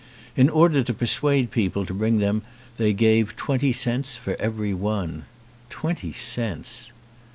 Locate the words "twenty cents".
3.35-4.17, 5.69-6.91